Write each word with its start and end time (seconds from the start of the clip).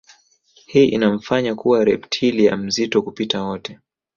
Hii 0.65 0.85
inamfanya 0.85 1.55
kuwa 1.55 1.83
reptilia 1.85 2.57
mzito 2.57 3.01
kupita 3.01 3.43
wote 3.43 3.79